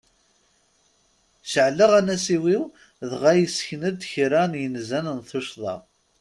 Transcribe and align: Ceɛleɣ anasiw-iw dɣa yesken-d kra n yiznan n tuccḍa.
Ceɛleɣ 1.51 1.91
anasiw-iw 1.99 2.63
dɣa 3.11 3.31
yesken-d 3.39 4.01
kra 4.11 4.41
n 4.51 4.53
yiznan 4.61 5.07
n 5.17 5.19
tuccḍa. 5.29 5.75